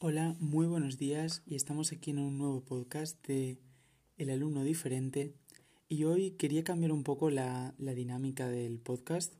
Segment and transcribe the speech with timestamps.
[0.00, 3.58] Hola, muy buenos días y estamos aquí en un nuevo podcast de
[4.16, 5.34] El alumno diferente.
[5.88, 9.34] Y hoy quería cambiar un poco la, dinámica del podcast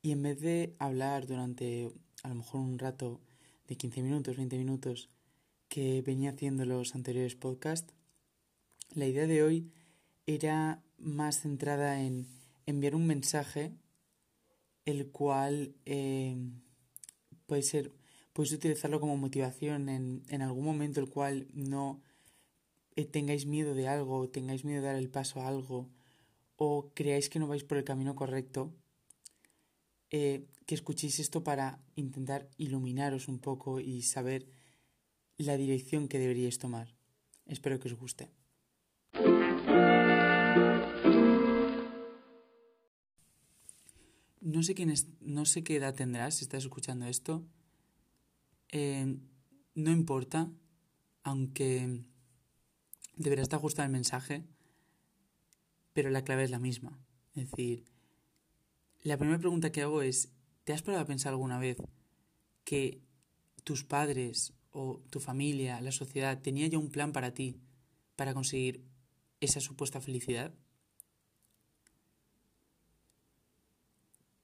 [0.00, 1.92] y en vez de hablar durante
[2.22, 3.20] a lo mejor un rato
[3.66, 5.10] de 15 minutos, 20 minutos
[5.68, 7.92] que venía haciendo los anteriores podcasts,
[8.94, 9.70] la idea de hoy
[10.24, 12.26] era más centrada en
[12.64, 13.74] enviar un mensaje
[14.86, 16.34] el cual eh,
[17.44, 17.92] puede ser
[18.38, 22.00] puedes utilizarlo como motivación en, algún momento el cual no
[22.94, 25.90] eh, tengáis miedo de algo, tengáis miedo de dar el paso a algo,
[26.54, 28.72] o creáis que no vais por el camino correcto,
[30.10, 34.46] eh, que escuchéis esto para intentar iluminaros un poco y saber
[35.36, 36.94] la dirección que deberíais tomar.
[37.44, 38.30] Espero que os guste.
[44.40, 47.44] No sé, quién es, no sé qué edad tendrás si estás escuchando esto,
[48.70, 49.16] eh,
[49.74, 50.50] no importa,
[51.22, 52.02] aunque
[53.16, 54.44] deberás estar ajustar el mensaje,
[55.92, 56.98] pero la clave es la misma.
[57.34, 57.84] Es decir,
[59.02, 60.32] la primera pregunta que hago es,
[60.64, 61.78] ¿te has parado a pensar alguna vez
[62.64, 63.00] que
[63.64, 67.60] tus padres o tu familia, la sociedad, tenía ya un plan para ti
[68.16, 68.84] para conseguir
[69.40, 70.54] esa supuesta felicidad?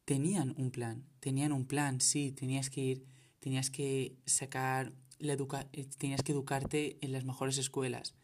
[0.04, 3.13] Tenían un plan, tenían un plan, sí, tenías que ir
[3.44, 8.14] tenías que sacar la educa eh, tenías que educarte en las mejores escuelas,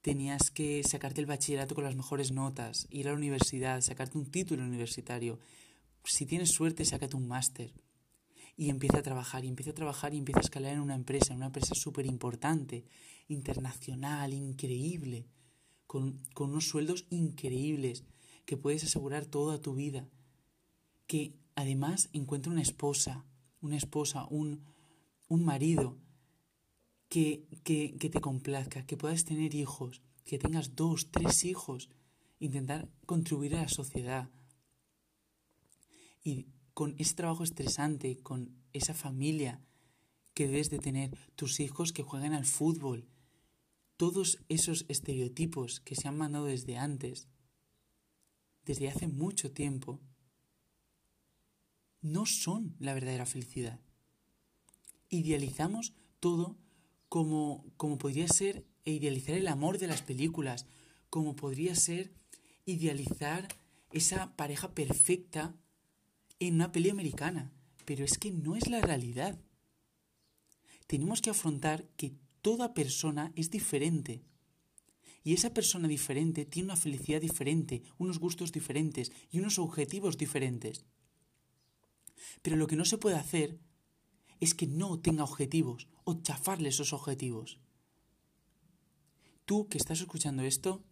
[0.00, 4.30] tenías que sacarte el bachillerato con las mejores notas, ir a la universidad, sacarte un
[4.30, 5.38] título universitario.
[6.02, 7.74] Si tienes suerte, sácate un máster.
[8.56, 11.34] Y empieza a trabajar, y empieza a trabajar, y empieza a escalar en una empresa,
[11.34, 12.86] una empresa súper importante,
[13.28, 15.26] internacional, increíble,
[15.86, 18.04] con, con unos sueldos increíbles,
[18.46, 20.08] que puedes asegurar toda tu vida.
[21.06, 23.26] Que además encuentra una esposa,
[23.66, 24.62] una esposa, un,
[25.28, 25.98] un marido
[27.08, 31.90] que, que, que te complazca, que puedas tener hijos, que tengas dos, tres hijos,
[32.38, 34.30] intentar contribuir a la sociedad.
[36.22, 39.60] Y con ese trabajo estresante, con esa familia
[40.34, 43.08] que debes de tener, tus hijos que juegan al fútbol,
[43.96, 47.28] todos esos estereotipos que se han mandado desde antes,
[48.66, 50.00] desde hace mucho tiempo,
[52.02, 53.80] no son la verdadera felicidad.
[55.08, 56.56] Idealizamos todo
[57.08, 60.66] como, como podría ser e idealizar el amor de las películas,
[61.10, 62.12] como podría ser
[62.64, 63.48] idealizar
[63.92, 65.54] esa pareja perfecta
[66.38, 67.52] en una peli americana.
[67.84, 69.38] Pero es que no es la realidad.
[70.86, 74.22] Tenemos que afrontar que toda persona es diferente.
[75.24, 80.84] Y esa persona diferente tiene una felicidad diferente, unos gustos diferentes y unos objetivos diferentes.
[82.42, 83.58] Pero lo que no se puede hacer
[84.40, 87.58] es que no tenga objetivos o chafarle esos objetivos.
[89.44, 90.82] Tú que estás escuchando esto,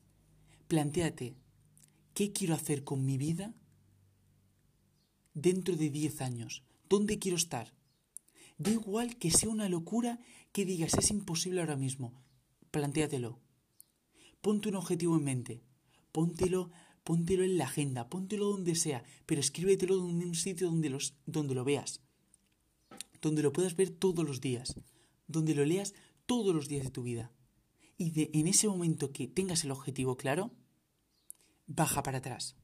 [0.68, 1.36] planteate,
[2.14, 3.54] ¿qué quiero hacer con mi vida
[5.34, 6.64] dentro de 10 años?
[6.88, 7.74] ¿Dónde quiero estar?
[8.56, 10.20] Da igual que sea una locura
[10.52, 12.22] que digas es imposible ahora mismo.
[12.70, 13.40] Plantéatelo.
[14.40, 15.62] Ponte un objetivo en mente.
[16.12, 16.70] Póntelo
[17.04, 21.54] póntelo en la agenda, póntelo donde sea, pero escríbetelo en un sitio donde, los, donde
[21.54, 22.00] lo veas,
[23.20, 24.74] donde lo puedas ver todos los días,
[25.28, 25.94] donde lo leas
[26.26, 27.30] todos los días de tu vida.
[27.96, 30.50] Y de, en ese momento que tengas el objetivo claro,
[31.66, 32.56] baja para atrás.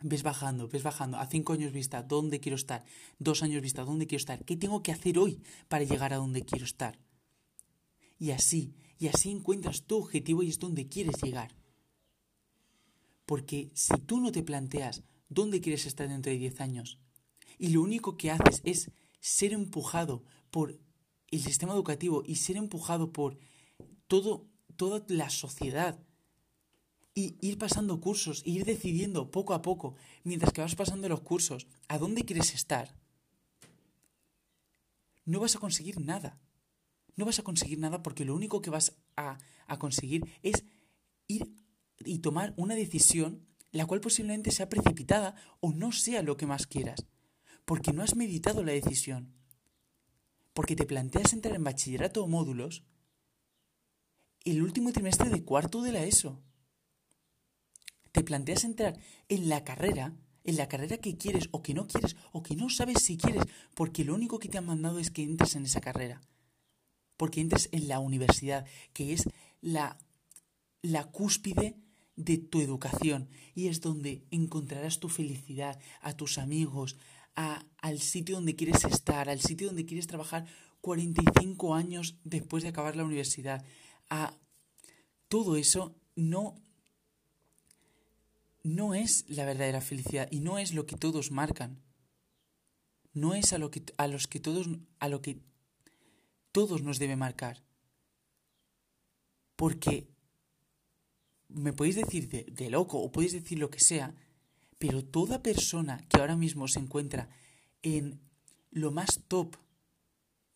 [0.00, 1.16] Ves bajando, ves bajando.
[1.18, 2.84] A cinco años vista, ¿dónde quiero estar?
[3.20, 4.44] Dos años vista, ¿dónde quiero estar?
[4.44, 6.98] ¿Qué tengo que hacer hoy para llegar a donde quiero estar?
[8.18, 11.54] Y así, y así encuentras tu objetivo y es donde quieres llegar.
[13.26, 16.98] Porque si tú no te planteas dónde quieres estar dentro de 10 años
[17.58, 18.90] y lo único que haces es
[19.20, 20.78] ser empujado por
[21.30, 23.38] el sistema educativo y ser empujado por
[24.06, 24.46] todo,
[24.76, 25.98] toda la sociedad
[27.14, 31.20] y ir pasando cursos, e ir decidiendo poco a poco, mientras que vas pasando los
[31.20, 32.94] cursos, a dónde quieres estar,
[35.24, 36.40] no vas a conseguir nada.
[37.14, 40.64] No vas a conseguir nada porque lo único que vas a, a conseguir es
[41.28, 41.54] ir
[42.06, 46.66] y tomar una decisión la cual posiblemente sea precipitada o no sea lo que más
[46.66, 47.06] quieras,
[47.64, 49.32] porque no has meditado la decisión,
[50.52, 52.84] porque te planteas entrar en bachillerato o módulos
[54.44, 56.42] el último trimestre de cuarto de la ESO.
[58.12, 58.98] Te planteas entrar
[59.28, 60.14] en la carrera,
[60.44, 63.44] en la carrera que quieres o que no quieres o que no sabes si quieres,
[63.74, 66.20] porque lo único que te han mandado es que entres en esa carrera,
[67.16, 69.24] porque entres en la universidad, que es
[69.62, 69.98] la,
[70.82, 71.76] la cúspide
[72.24, 76.96] de tu educación y es donde encontrarás tu felicidad, a tus amigos,
[77.34, 80.46] al sitio donde quieres estar, al sitio donde quieres trabajar
[80.80, 83.64] 45 años después de acabar la universidad,
[84.10, 84.36] a
[85.28, 86.54] todo eso no
[88.64, 91.82] no es la verdadera felicidad y no es lo que todos marcan.
[93.12, 94.68] No es a lo que a los que todos
[95.00, 95.40] a lo que
[96.52, 97.62] todos nos debe marcar.
[99.56, 100.11] Porque
[101.54, 104.14] me podéis decir de, loco o podéis decir lo que sea,
[104.78, 107.28] pero toda persona que ahora mismo se encuentra
[107.82, 108.20] en
[108.70, 109.56] lo más top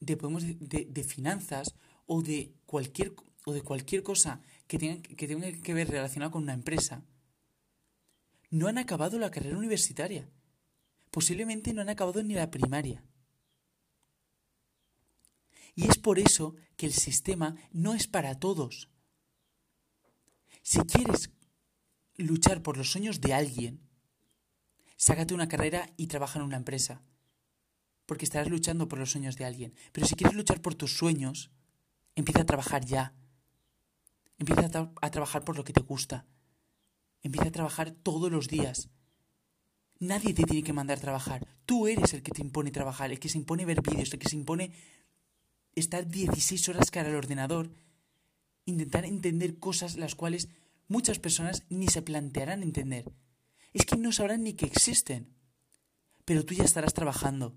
[0.00, 1.75] de, podemos, de, finanzas
[2.06, 3.14] o de cualquier,
[3.44, 7.04] o de cualquier cosa que tenga, que tenga que ver relacionada con una empresa,
[8.50, 10.28] no han acabado la carrera universitaria.
[11.10, 13.04] Posiblemente no han acabado ni la primaria.
[15.75, 18.88] Y es por eso que el sistema no es para todos.
[20.66, 21.30] Si quieres
[22.16, 23.88] luchar por los sueños de alguien,
[24.96, 27.02] sácate una carrera y trabaja en una empresa,
[28.04, 29.74] porque estarás luchando por los sueños de alguien.
[29.92, 31.52] Pero si quieres luchar por tus sueños,
[32.16, 33.14] empieza a trabajar ya.
[34.38, 36.26] Empieza a, trabajar por lo que te gusta.
[37.22, 38.88] Empieza a trabajar todos los días.
[40.00, 41.46] Nadie te tiene que mandar a trabajar.
[41.64, 44.28] Tú eres el que te impone trabajar, el que se impone ver vídeos, el que
[44.28, 44.72] se impone
[45.76, 47.70] estar 16 horas cara al ordenador
[48.66, 50.48] intentar entender cosas las cuales
[50.88, 53.10] muchas personas ni se plantearán entender.
[53.72, 55.34] Es que no sabrán ni que existen.
[56.24, 57.56] Pero tú ya estarás trabajando.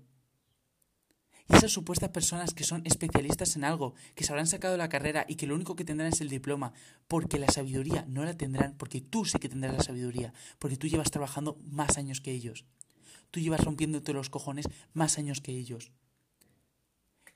[1.48, 5.26] Y esas supuestas personas que son especialistas en algo, que se habrán sacado la carrera
[5.28, 6.72] y que lo único que tendrán es el diploma,
[7.08, 10.86] porque la sabiduría no la tendrán, porque tú sí que tendrás la sabiduría, porque tú
[10.86, 12.64] llevas trabajando más años que ellos.
[13.32, 15.90] Tú llevas rompiéndote los cojones más años que ellos.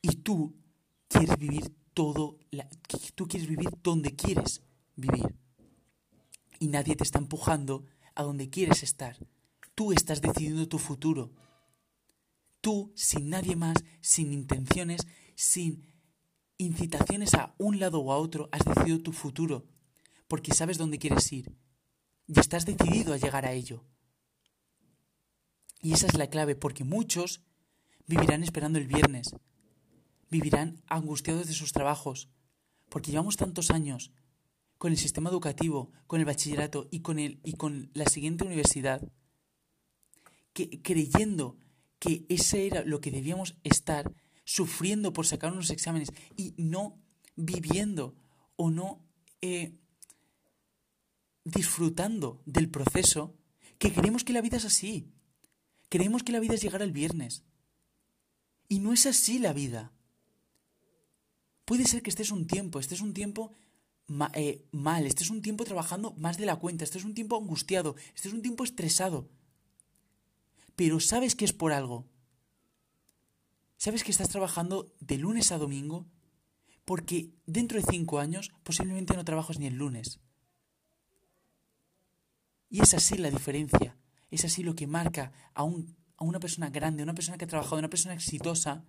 [0.00, 0.54] Y tú
[1.08, 2.38] quieres vivir todo,
[3.14, 4.62] tú quieres vivir donde quieres
[4.96, 5.34] vivir.
[6.58, 9.16] Y nadie te está empujando a donde quieres estar.
[9.74, 11.32] Tú estás decidiendo tu futuro.
[12.60, 15.84] Tú, sin nadie más, sin intenciones, sin
[16.56, 19.66] incitaciones a un lado o a otro, has decidido tu futuro,
[20.28, 21.52] porque sabes dónde quieres ir.
[22.26, 23.84] Y estás decidido a llegar a ello.
[25.82, 27.42] Y esa es la clave, porque muchos
[28.06, 29.34] vivirán esperando el viernes,
[30.30, 32.28] vivirán angustiados de sus trabajos,
[32.88, 34.12] porque llevamos tantos años
[34.78, 39.00] con el sistema educativo, con el bachillerato y con, el, y con la siguiente universidad,
[40.52, 41.56] que creyendo
[41.98, 44.12] que ese era lo que debíamos estar,
[44.44, 47.00] sufriendo por sacar unos exámenes y no
[47.34, 48.14] viviendo
[48.56, 49.02] o no
[49.40, 49.78] eh,
[51.44, 53.34] disfrutando del proceso,
[53.78, 55.10] que creemos que la vida es así.
[55.88, 57.44] Creemos que la vida es llegar al viernes.
[58.68, 59.92] Y no es así la vida.
[61.64, 63.52] Puede ser que estés un tiempo, estés un tiempo
[64.34, 68.32] eh, mal, estés un tiempo trabajando más de la cuenta, estés un tiempo angustiado, estés
[68.32, 69.28] un tiempo estresado.
[70.76, 72.06] Pero sabes que es por algo.
[73.76, 76.06] Sabes que estás trabajando de lunes a domingo
[76.84, 80.20] porque dentro de cinco años posiblemente no trabajas ni el lunes.
[82.68, 83.96] Y es así la diferencia.
[84.30, 87.44] Es así lo que marca a, un, a una persona grande, a una persona que
[87.44, 88.84] ha trabajado, una persona exitosa,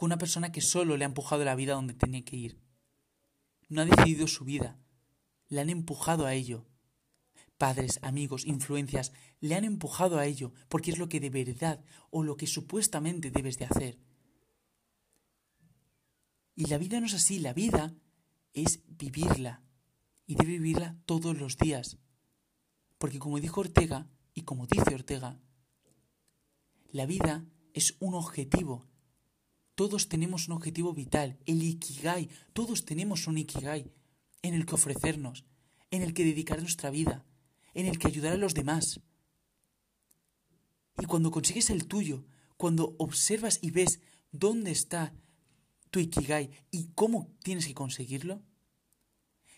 [0.00, 2.58] con una persona que solo le ha empujado la vida donde tenía que ir.
[3.68, 4.78] No ha decidido su vida,
[5.48, 6.64] le han empujado a ello.
[7.58, 12.22] Padres, amigos, influencias, le han empujado a ello porque es lo que de verdad o
[12.22, 13.98] lo que supuestamente debes de hacer.
[16.56, 17.94] Y la vida no es así, la vida
[18.54, 19.62] es vivirla
[20.26, 21.98] y debe vivirla todos los días.
[22.96, 25.38] Porque como dijo Ortega y como dice Ortega,
[26.90, 28.89] la vida es un objetivo
[29.74, 32.28] todos tenemos un objetivo vital, el Ikigai.
[32.52, 33.90] Todos tenemos un Ikigai
[34.42, 35.44] en el que ofrecernos,
[35.90, 37.24] en el que dedicar nuestra vida,
[37.74, 39.00] en el que ayudar a los demás.
[40.98, 42.24] Y cuando consigues el tuyo,
[42.56, 44.00] cuando observas y ves
[44.32, 45.14] dónde está
[45.90, 48.42] tu Ikigai y cómo tienes que conseguirlo,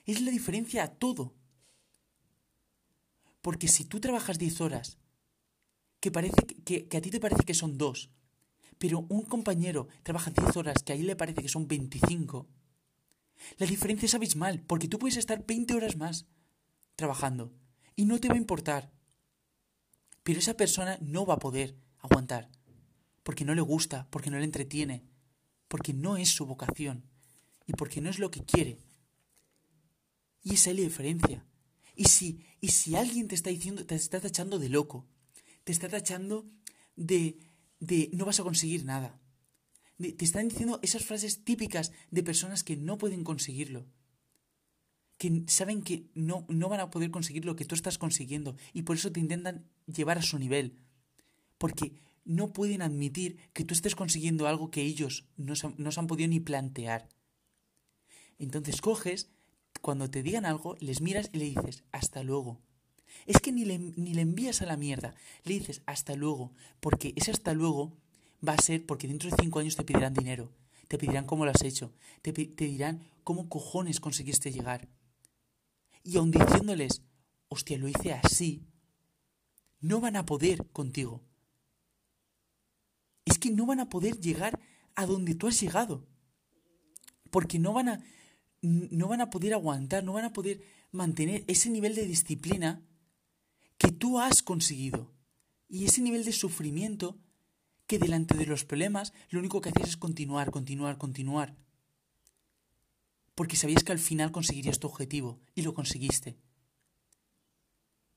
[0.05, 1.35] es la diferencia a todo.
[3.41, 4.99] Porque si tú trabajas 10 horas,
[6.01, 8.11] que, parece que, que a ti te parece que son dos,
[8.83, 12.49] pero un compañero trabaja 10 horas que a él le parece que son 25,
[13.59, 16.27] la diferencia es abismal, porque tú puedes estar 20 horas más
[16.97, 17.53] trabajando
[17.95, 18.91] y no te va a importar.
[20.25, 22.51] Pero esa persona no va a poder aguantar,
[23.23, 25.05] porque no le gusta, porque no le entretiene,
[25.69, 27.05] porque no es su vocación
[27.69, 28.81] y porque no es lo que quiere.
[30.43, 31.47] Y esa es la diferencia.
[31.95, 35.07] Y si, y si alguien te está diciendo, te está tachando de loco,
[35.63, 36.47] te está tachando
[36.97, 37.52] de
[37.83, 39.19] de no vas a conseguir nada.
[39.99, 43.87] te están diciendo esas frases típicas de personas que no pueden conseguirlo.
[45.19, 48.83] Que saben que no, no van a poder conseguir lo que tú estás consiguiendo y
[48.83, 50.79] por eso te intentan llevar a su nivel.
[51.59, 51.93] porque
[52.25, 56.07] no pueden admitir que tú estés consiguiendo algo que ellos no se, no se han
[56.07, 57.09] podido ni plantear.
[58.39, 59.31] Entonces coges,
[59.81, 62.61] cuando te digan algo, les miras y le dices, hasta luego.
[63.27, 65.15] Es que ni le, ni le envías a la mierda,
[65.45, 67.93] le dices, hasta luego, porque ese hasta luego
[68.47, 70.51] va a ser porque dentro de cinco años te pedirán dinero,
[70.89, 71.93] te pedirán cómo lo has hecho,
[72.23, 74.89] te, te dirán cómo cojones conseguiste llegar.
[76.05, 77.03] Y aun diciéndoles,
[77.49, 78.67] hostia, lo hice así,
[79.81, 81.23] no van a poder contigo.
[83.25, 84.59] Es que no van a poder llegar
[84.95, 86.07] a donde tú has llegado.
[87.31, 88.05] Porque no van a
[88.63, 92.81] no van a poder aguantar, no van a poder mantener ese nivel de disciplina
[93.83, 95.11] que tú has conseguido.
[95.69, 97.19] Y ese nivel de sufrimiento
[97.89, 101.57] que delante de los problemas lo único que hacías es continuar, continuar, continuar.
[103.35, 106.37] Porque sabías que al final conseguirías tu objetivo y lo conseguiste.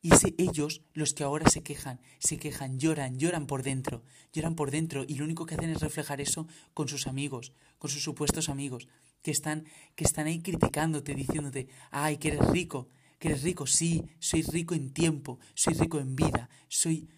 [0.03, 4.03] Y es ellos los que ahora se quejan, se quejan, lloran, lloran por dentro,
[4.33, 7.89] lloran por dentro y lo único que hacen es reflejar eso con sus amigos, con
[7.89, 8.87] sus supuestos amigos,
[9.23, 12.87] que están, que están ahí criticándote, diciéndote, ay, que eres rico,
[13.19, 17.09] que eres rico, sí, soy rico en tiempo, soy rico en vida, soy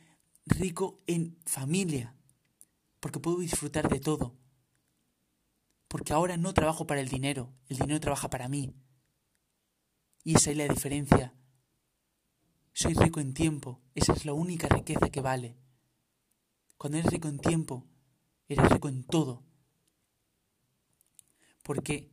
[0.46, 2.16] rico en familia,
[3.00, 4.36] porque puedo disfrutar de todo.
[5.88, 8.74] Porque ahora no trabajo para el dinero, el dinero trabaja para mí.
[10.24, 11.34] Y esa es la diferencia
[12.78, 15.58] soy rico en tiempo, esa es la única riqueza que vale.
[16.78, 17.88] Cuando eres rico en tiempo,
[18.48, 19.44] eres rico en todo.
[21.64, 22.12] Porque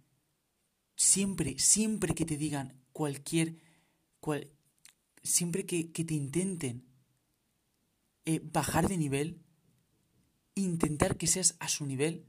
[0.96, 3.56] siempre, siempre que te digan cualquier,
[4.24, 4.50] cual,
[5.22, 6.86] siempre que, te intenten
[8.24, 9.42] eh, bajar de nivel,
[10.54, 12.24] intentar que seas a su nivel,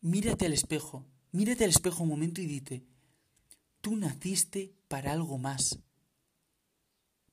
[0.00, 2.84] mírate al espejo, mírate al espejo un momento y dite,
[3.80, 5.78] tú naciste para algo más.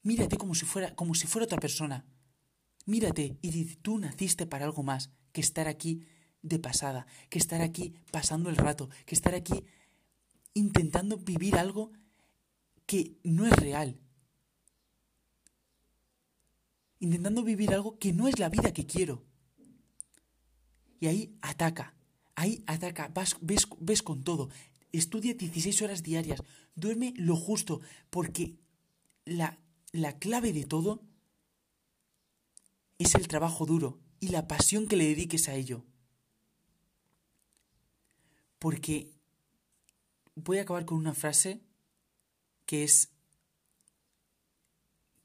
[0.04, 2.06] Mírate como si fuera, como si fuera otra persona.
[2.86, 6.06] Mírate y di, tú naciste para algo más que estar aquí
[6.44, 9.64] de pasada, que estar aquí pasando el rato, que estar aquí
[10.54, 11.92] intentando vivir algo
[12.92, 13.98] que no es real.
[17.00, 19.24] Intentando vivir algo que no es la vida que quiero.
[21.00, 21.96] Y ahí ataca,
[22.36, 24.50] ahí ataca, vas, ves, ves con todo.
[24.92, 26.44] Estudia 16 horas diarias,
[26.76, 27.80] duerme lo justo,
[28.10, 28.58] porque
[29.24, 29.58] la
[29.94, 31.02] la clave de todo
[32.98, 35.86] es el trabajo duro y la pasión que le dediques a ello.
[38.60, 39.12] Porque
[40.36, 41.62] voy a acabar con una frase
[42.72, 43.12] que es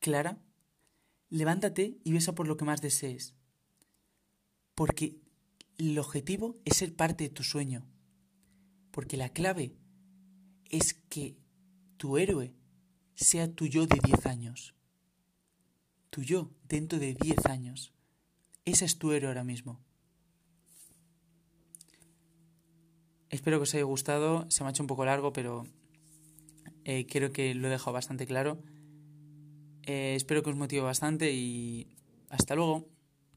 [0.01, 0.43] clara.
[1.29, 3.37] Levántate y besa por lo que más desees.
[4.75, 5.21] Porque
[5.79, 7.87] el objetivo es ser parte de tu sueño.
[8.91, 9.77] Porque la clave
[10.71, 11.37] es que
[11.99, 12.53] tu héroe
[13.15, 14.75] sea tu yo de 10 años.
[16.11, 17.93] Tu yo dentro de 10 años.
[18.65, 19.79] Ese es tu héroe ahora mismo.
[23.31, 24.51] Espero que os haya gustado.
[24.51, 25.65] Se me ha hecho un poco largo, pero
[26.87, 28.63] eh, creo que lo he dejado bastante claro.
[29.83, 31.89] Eh, espero que os motive bastante y
[32.31, 32.87] hasta luego.